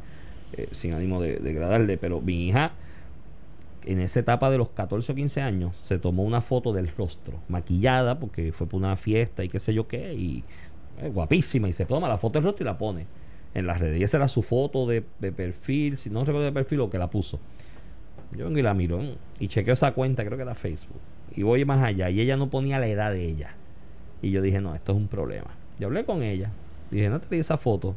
[0.55, 2.73] eh, sin ánimo de, de agradarle pero mi hija
[3.85, 7.43] en esa etapa de los 14 o 15 años se tomó una foto del rostro
[7.49, 10.45] maquillada porque fue por una fiesta y qué sé yo qué y
[11.03, 13.07] eh, guapísima y se toma la foto del rostro y la pone
[13.55, 16.81] en las redes y esa era su foto de, perfil si no recuerdo de perfil
[16.81, 17.41] o que la puso
[18.37, 19.01] yo vengo y la miro
[19.39, 21.01] y chequeo esa cuenta, creo que era Facebook.
[21.37, 23.55] Y voy más allá y ella no ponía la edad de ella.
[24.23, 25.51] Y yo dije, no, esto es un problema.
[25.79, 26.51] Yo hablé con ella.
[26.91, 27.95] Dije, no te di esa foto.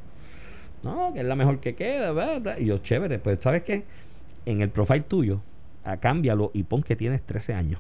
[0.84, 2.58] No, que es la mejor que queda, ¿verdad?
[2.60, 3.84] Y yo, chévere, pues ¿sabes qué?
[4.46, 5.42] En el profile tuyo,
[5.84, 7.80] a, cámbialo y pon que tienes 13 años.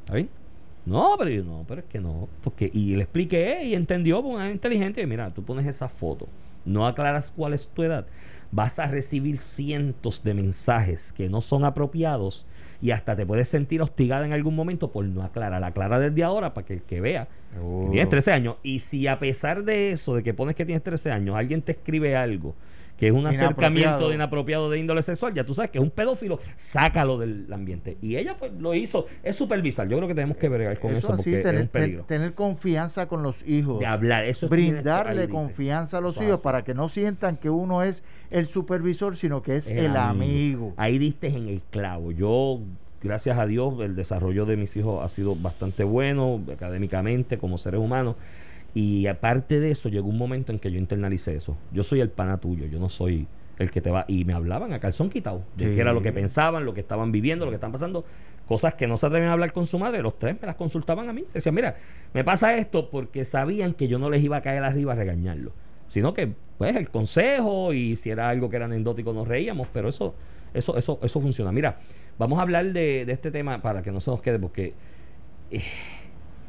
[0.00, 0.28] ¿Está bien?
[0.84, 2.28] No, pero yo, no, pero es que no.
[2.42, 5.06] Porque, y le expliqué y entendió, pues, una inteligente.
[5.06, 6.28] Mira, tú pones esa foto,
[6.64, 8.06] no aclaras cuál es tu edad,
[8.50, 12.46] vas a recibir cientos de mensajes que no son apropiados
[12.80, 15.62] y hasta te puedes sentir hostigada en algún momento por no aclarar.
[15.64, 18.56] Aclara desde ahora para que el que vea que tienes 13 años.
[18.62, 21.72] Y si a pesar de eso, de que pones que tienes 13 años, alguien te
[21.72, 22.54] escribe algo
[22.96, 26.38] que es un acercamiento inapropiado de índole sexual, ya tú sabes que es un pedófilo,
[26.56, 27.96] sácalo del ambiente.
[28.00, 29.88] Y ella pues lo hizo, es supervisar.
[29.88, 32.04] Yo creo que tenemos que bregar con eso, así, porque es tener, un peligro.
[32.04, 33.80] tener confianza con los hijos.
[33.80, 37.50] de hablar, eso brindarle darle confianza a los Eso hijos para que no sientan que
[37.50, 40.74] uno es el supervisor, sino que es, Es el amigo.
[40.76, 42.12] Ahí diste en el clavo.
[42.12, 42.60] Yo,
[43.02, 47.80] gracias a Dios, el desarrollo de mis hijos ha sido bastante bueno, académicamente, como seres
[47.80, 48.16] humanos.
[48.74, 51.56] Y aparte de eso, llegó un momento en que yo internalicé eso.
[51.72, 53.26] Yo soy el pana tuyo, yo no soy
[53.58, 54.04] el que te va.
[54.08, 55.80] Y me hablaban a calzón quitado de Sí.
[55.80, 58.04] era lo que pensaban, lo que estaban viviendo, lo que estaban pasando.
[58.46, 60.02] Cosas que no se atrevían a hablar con su madre.
[60.02, 61.24] Los tres me las consultaban a mí.
[61.34, 61.76] Decían, mira,
[62.14, 65.52] me pasa esto porque sabían que yo no les iba a caer arriba a regañarlo.
[65.88, 69.90] Sino que, pues, el consejo y si era algo que era anecdótico nos reíamos, pero
[69.90, 70.14] eso,
[70.54, 71.52] eso, eso, eso funciona.
[71.52, 71.78] Mira,
[72.18, 74.72] vamos a hablar de, de este tema para que no se nos quede, porque
[75.50, 75.60] eh,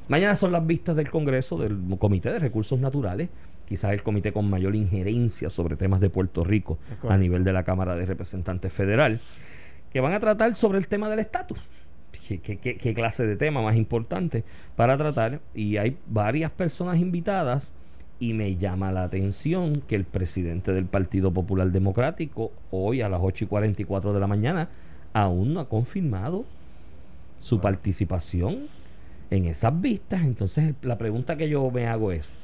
[0.07, 3.29] mañana son las vistas del Congreso, del Comité de Recursos Naturales,
[3.67, 6.77] quizás el comité con mayor injerencia sobre temas de Puerto Rico
[7.09, 9.19] a nivel de la Cámara de Representantes Federal,
[9.91, 11.59] que van a tratar sobre el tema del estatus.
[12.27, 14.43] ¿Qué, qué- qué- qué clase de tema más importante
[14.75, 15.39] para tratar?
[15.55, 17.73] Y hay varias personas invitadas
[18.19, 23.19] Y me llama la atención que el presidente del Partido Popular Democrático, hoy a las
[23.21, 24.69] 8 y 44 de la mañana,
[25.13, 26.45] aún no ha confirmado
[27.39, 28.67] su participación
[29.33, 30.21] en esas vistas.
[30.21, 32.37] Entonces, la pregunta que yo me hago es: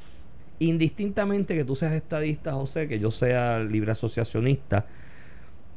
[0.59, 4.85] indistintamente que tú seas estadista, José, que yo sea libre asociacionista,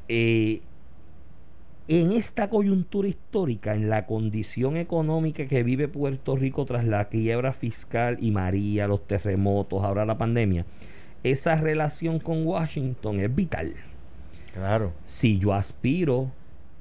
[0.09, 0.63] eh,
[1.89, 7.53] en esta coyuntura histórica, en la condición económica que vive Puerto Rico tras la quiebra
[7.53, 10.65] fiscal y María, los terremotos, ahora la pandemia,
[11.23, 13.75] esa relación con Washington es vital.
[14.55, 14.93] Claro.
[15.05, 16.31] Si yo aspiro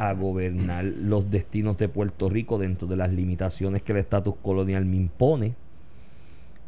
[0.09, 4.85] a gobernar los destinos de Puerto Rico dentro de las limitaciones que el estatus colonial
[4.85, 5.55] me impone,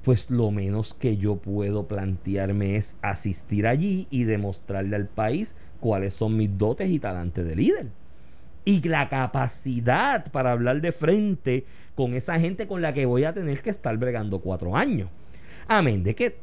[0.03, 6.13] pues lo menos que yo puedo plantearme es asistir allí y demostrarle al país cuáles
[6.13, 7.87] son mis dotes y talantes de líder
[8.65, 11.65] y la capacidad para hablar de frente
[11.95, 15.09] con esa gente con la que voy a tener que estar bregando cuatro años.
[15.67, 16.37] Amén de que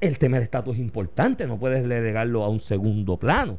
[0.00, 3.58] el tema del estatus es importante, no puedes relegarlo a un segundo plano.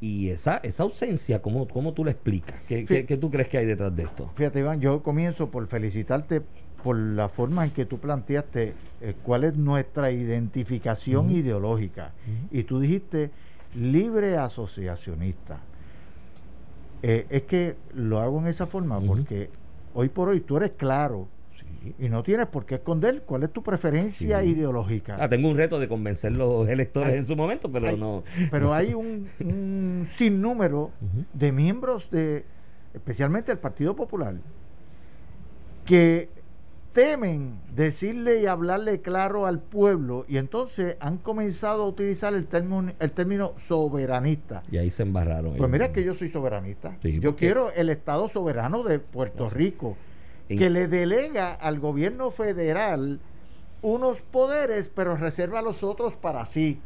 [0.00, 2.60] Y esa, esa ausencia, ¿cómo, ¿cómo tú le explicas?
[2.62, 4.30] ¿Qué, qué, tú crees que hay detrás de esto?
[4.34, 6.42] Fíjate, Iván, yo comienzo por felicitarte
[6.82, 12.12] por la forma en que tú planteaste eh, cuál es nuestra identificación ideológica.
[12.50, 13.30] Y tú dijiste
[13.74, 15.60] libre asociacionista.
[17.02, 19.50] Eh, es que lo hago en esa forma porque
[19.94, 21.28] hoy por hoy tú eres claro
[21.98, 25.16] y no tienes por qué esconder cuál es tu preferencia ideológica.
[25.20, 28.24] Ah, tengo un reto de convencer los electores en su momento, pero no.
[28.50, 30.90] Pero hay un, un sinnúmero
[31.32, 32.44] de miembros de,
[32.94, 34.34] especialmente el Partido Popular,
[35.84, 36.28] que
[36.96, 42.90] temen decirle y hablarle claro al pueblo y entonces han comenzado a utilizar el término,
[42.98, 44.62] el término soberanista.
[44.72, 45.56] Y ahí se embarraron.
[45.58, 46.96] Pues mira que yo soy soberanista.
[47.02, 49.94] yo quiero el Estado soberano de Puerto Rico,
[50.48, 53.20] que le delega al gobierno federal
[53.82, 56.80] unos poderes, pero reserva los otros para sí.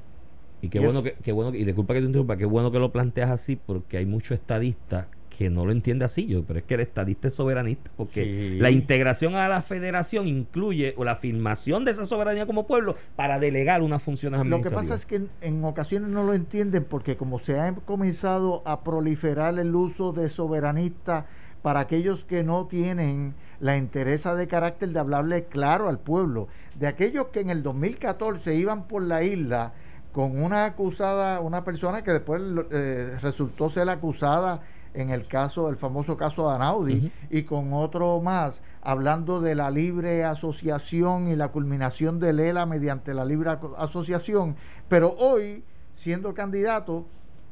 [0.62, 3.30] Y qué bueno que, bueno, y disculpa que te interrumpa, qué bueno que lo planteas
[3.30, 6.80] así, porque hay muchos estadistas que no lo entiende así, yo, pero es que el
[6.80, 12.04] estadista es soberanista, porque la integración a la federación incluye o la afirmación de esa
[12.04, 14.72] soberanía como pueblo para delegar unas funciones administrativas.
[14.72, 18.60] Lo que pasa es que en, ocasiones no lo entienden porque como se ha comenzado
[18.66, 21.24] a proliferar el uso de soberanista
[21.62, 26.86] para aquellos que no tienen la interesa de carácter de hablarle claro al pueblo, de
[26.86, 29.72] aquellos que en el 2014 iban por la isla
[30.12, 35.76] con una acusada, una persona que después eh, resultó ser acusada en el caso, el
[35.76, 41.48] famoso caso de Anaudi, y con otro más, hablando de la libre asociación y la
[41.48, 44.56] culminación de Lela mediante la libre asociación,
[44.88, 45.62] pero hoy,
[45.94, 47.06] siendo candidato,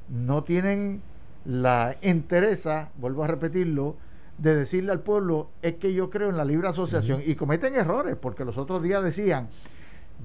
[0.09, 1.01] no tienen
[1.49, 3.97] la interesa, vuelvo a repetirlo,
[4.37, 8.17] de decirle al pueblo, es que yo creo en la libre asociación, y cometen errores,
[8.21, 9.49] porque los otros días decían,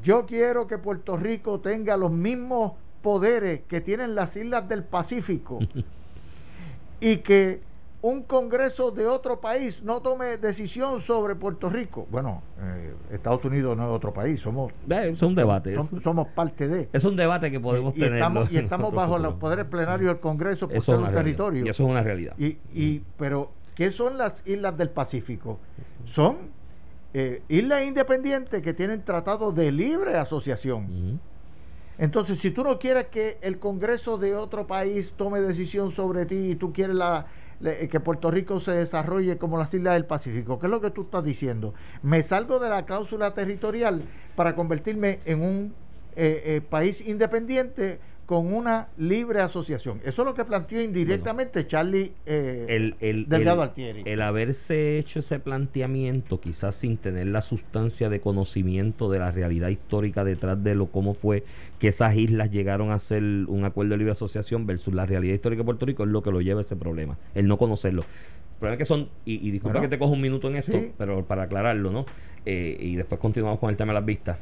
[0.04, 5.60] yo quiero que Puerto Rico tenga los mismos poderes que tienen las islas del Pacífico.
[7.00, 7.62] y que
[8.04, 12.06] un Congreso de otro país no tome decisión sobre Puerto Rico.
[12.12, 14.74] Bueno, eh, Estados Unidos no es otro país, somos...
[14.89, 15.78] Eh, es un debate.
[16.04, 16.89] somos parte de...
[16.92, 18.22] Es un debate que podemos tener.
[18.52, 21.66] y estamos bajo los poderes plenarios del Congreso por ser un territorio.
[21.66, 22.36] Y eso es una realidad.
[22.38, 25.60] Y, y, pero, ¿qué son las islas del Pacífico?
[26.04, 26.36] Son
[27.13, 31.22] eh, islas independientes que tienen tratados de libre asociación.
[31.98, 36.52] Entonces, si tú no quieres que el Congreso de otro país tome decisión sobre ti
[36.52, 37.28] y tú quieres la,
[37.63, 41.04] que Puerto Rico se desarrolle como las islas del Pacífico, ¿qué es lo que tú
[41.04, 41.73] estás diciendo?
[42.02, 44.02] Me salgo de la cláusula territorial
[44.36, 45.73] para convertirme en un
[46.15, 50.00] eh, eh, país independiente con una libre asociación.
[50.04, 55.20] Eso es lo que planteó indirectamente Charlie eh, el, el, Delgado el, El haberse hecho
[55.20, 60.76] ese planteamiento, quizás sin tener la sustancia de conocimiento de la realidad histórica detrás de
[60.76, 61.44] lo cómo fue
[61.80, 65.62] que esas islas llegaron a ser un acuerdo de libre asociación versus la realidad histórica
[65.62, 68.02] de Puerto Rico, es lo que lo lleva a ese problema, el no conocerlo.
[68.02, 71.26] El problema es que son, y, disculpa que te cojo un minuto en esto, pero
[71.26, 72.06] para aclararlo, ¿no?
[72.46, 74.38] Eh, y después continuamos con el tema de las vistas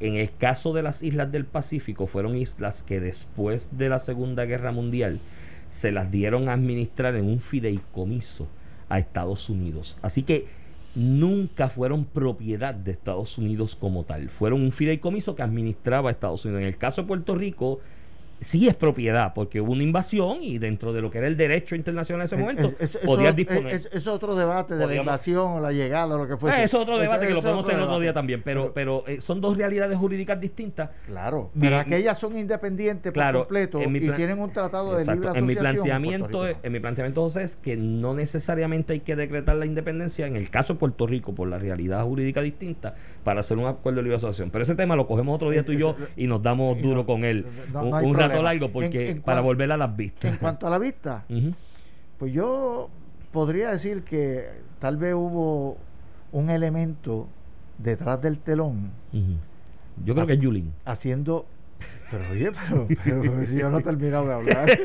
[0.00, 4.46] en el caso de las islas del Pacífico, fueron islas que después de la Segunda
[4.46, 5.20] Guerra Mundial
[5.68, 8.48] se las dieron a administrar en un fideicomiso
[8.88, 9.96] a Estados Unidos.
[10.02, 10.46] Así que
[10.94, 14.30] nunca fueron propiedad de Estados Unidos como tal.
[14.30, 16.62] Fueron un fideicomiso que administraba Estados Unidos.
[16.62, 17.80] En el caso de Puerto Rico,
[18.40, 21.74] sí es propiedad, porque hubo una invasión y dentro de lo que era el derecho
[21.76, 23.74] internacional en ese momento, Eh, Es- es- podías disponer.
[23.74, 26.60] es, es otro debate de la invasión o la llegada o lo que fuese.
[26.60, 29.20] Eh, eso es otro debate que lo podemos tener otro día también, pero, pero eh,
[29.20, 30.90] son dos realidades jurídicas distintas.
[31.06, 34.94] Claro, Mi- pero aquellas son independientes Claro, por completo en mi y tienen un tratado
[34.94, 35.22] de Exacto.
[35.22, 35.74] libre En mi asociación.
[35.82, 40.36] planteamiento, en mi planteamiento, José, es que no necesariamente hay que decretar la independencia en
[40.36, 44.04] el caso de Puerto Rico por la realidad jurídica distinta para hacer un acuerdo de
[44.04, 44.50] libre asociación.
[44.50, 46.96] Pero ese tema lo cogemos otro día tú y yo y nos damos Y duro
[46.96, 49.76] no- con él no- un, no un rato largo porque En- en para volver a
[49.76, 50.32] las vistas.
[50.32, 51.24] En cuanto a la vista,
[52.18, 52.88] pues yo
[53.32, 55.76] podría decir que tal vez hubo
[56.32, 57.28] un elemento
[57.78, 58.90] detrás del telón.
[60.04, 60.72] Yo creo que es Yulín.
[60.84, 61.46] haciendo.
[62.10, 64.68] Pero oye, pero, pero si yo no he terminado de hablar.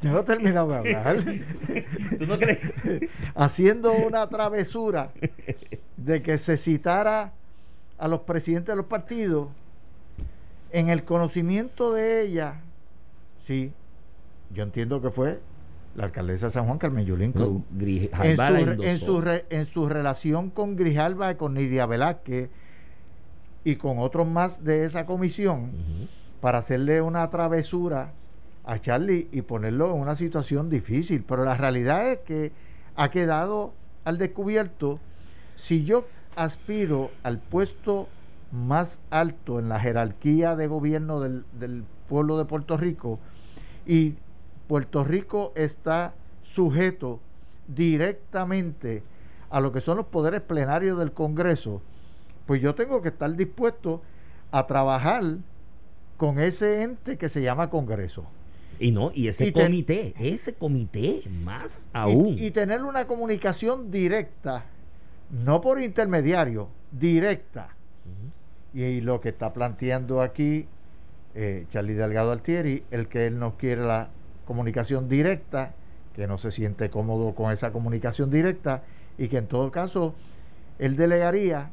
[0.00, 1.16] yo no he terminado de hablar.
[2.18, 2.60] ¿Tú no crees?
[3.34, 5.10] haciendo una travesura
[5.96, 7.32] de que se citara
[7.98, 9.48] a los presidentes de los partidos
[10.72, 12.60] en el conocimiento de ella,
[13.44, 13.72] sí,
[14.52, 15.40] yo entiendo que fue
[15.96, 17.48] la alcaldesa de San Juan, Carmen Yulín Cruz.
[17.48, 21.86] No, Gri- en, su, en, su re- en su relación con Grijalba y con Nidia
[21.86, 22.48] Velázquez
[23.64, 25.72] y con otros más de esa comisión
[26.40, 28.12] para hacerle una travesura
[28.64, 31.24] a Charlie y ponerlo en una situación difícil.
[31.26, 32.52] Pero la realidad es que
[32.96, 33.72] ha quedado
[34.04, 34.98] al descubierto,
[35.56, 36.06] si yo
[36.36, 38.08] aspiro al puesto
[38.52, 43.18] más alto en la jerarquía de gobierno del, del pueblo de Puerto Rico
[43.86, 44.14] y
[44.66, 47.20] Puerto Rico está sujeto
[47.68, 49.02] directamente
[49.50, 51.82] a lo que son los poderes plenarios del Congreso,
[52.46, 54.02] pues yo tengo que estar dispuesto
[54.50, 55.22] a trabajar
[56.16, 58.26] con ese ente que se llama Congreso.
[58.78, 62.36] Y no, y ese Y comité, ese comité, más aún.
[62.38, 64.64] Y, tener una comunicación directa,
[65.30, 67.74] no por intermediario, directa.
[68.74, 70.66] Y, y lo que está planteando aquí
[71.34, 74.08] eh, Charlie Delgado Altieri, el que él no quiere la
[74.46, 75.74] comunicación directa,
[76.14, 78.82] que no se siente cómodo con esa comunicación directa
[79.16, 80.14] y que en todo caso
[80.78, 81.70] él delegaría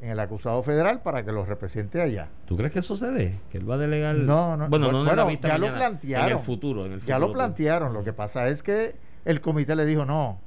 [0.00, 2.28] en el acusado federal para que lo represente allá.
[2.46, 3.38] ¿Tú crees que eso se dé?
[3.50, 4.14] Que él va a delegar.
[4.16, 6.26] No, no, Bueno, no la bueno, ya lo plantearon.
[6.28, 6.86] En el futuro.
[6.86, 7.38] En el Ya lo futuro.
[7.38, 10.38] plantearon, lo que pasa es que el comité le dijo, no,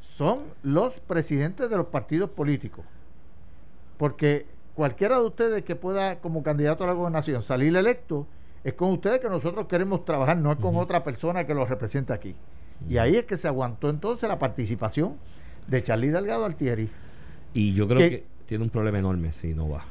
[0.00, 2.84] son los presidentes de los partidos políticos.
[3.98, 8.26] Porque cualquiera de ustedes que pueda como candidato a la gobernación salir electo,
[8.64, 12.12] es con ustedes que nosotros queremos trabajar, no es con otra persona que los represente
[12.12, 12.34] aquí.
[12.88, 15.16] Y ahí es que se aguantó entonces la participación
[15.66, 16.88] de Charlie Delgado Altieri.
[17.54, 19.84] Y yo creo que- que tiene un problema enorme si no va.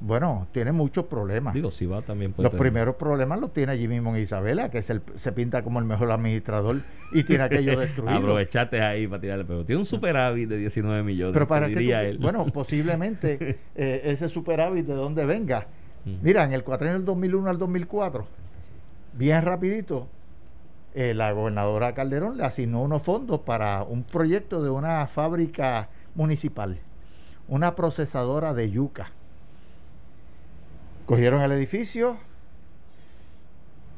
[0.00, 1.54] Bueno, tiene muchos problemas.
[1.54, 4.70] Digo, si va también puede Los tener- primeros problemas los tiene allí mismo en Isabela,
[4.70, 6.76] que se pinta como el mejor administrador
[7.12, 8.16] y tiene aquello destruido.
[8.16, 11.32] Aprovechaste ahí para tirarle, pero tiene un superávit de 19 millones.
[11.34, 12.18] Pero para que tú- diría él.
[12.18, 15.66] bueno, posiblemente eh, ese superávit de dónde venga.
[16.22, 18.26] Mira, en el cuatrienio del 2001 al 2004,
[19.12, 20.08] bien rapidito,
[20.94, 26.78] eh, la gobernadora Calderón le asignó unos fondos para un proyecto de una fábrica municipal,
[27.48, 29.12] una procesadora de yuca.
[31.10, 32.18] Cogieron el edificio,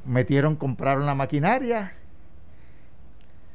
[0.06, 1.92] metieron, compraron la maquinaria,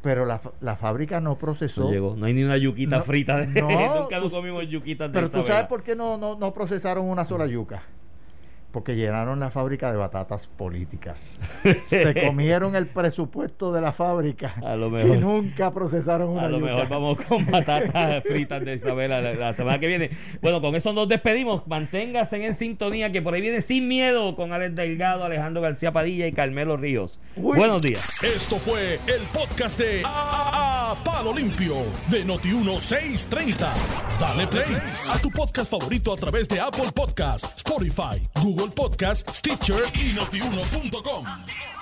[0.03, 1.85] pero la, la fábrica no procesó.
[1.85, 2.15] no llegó.
[2.15, 3.37] No hay ni una yuquita No, frita.
[3.37, 3.67] De, no,
[4.01, 7.05] nunca nos tú- comimos yuquitas de Pero tú sabes por qué no, no, no procesaron
[7.09, 7.81] una sola yuca.
[8.71, 11.39] Porque llenaron la fábrica de batatas políticas.
[11.81, 15.17] Se comieron el presupuesto de la fábrica A lo y mejor.
[15.17, 16.71] nunca procesaron una A lo yuca.
[16.73, 20.09] mejor vamos con patatas fritas de Isabela la, la semana que viene.
[20.41, 21.65] Bueno, con eso nos despedimos.
[21.65, 26.27] Manténgase en sintonía que por ahí viene sin miedo con Alex Delgado, Alejandro García Padilla
[26.27, 27.19] y Carmelo Ríos.
[27.37, 27.57] Uy.
[27.57, 28.03] Buenos días.
[28.21, 31.75] Esto fue el podcast de A, A- Palo Limpio
[32.09, 33.55] de Noti1630.
[34.19, 34.75] Dale play
[35.09, 41.76] a tu podcast favorito a través de Apple Podcasts, Spotify, Google Podcasts, Stitcher y notiuno.com.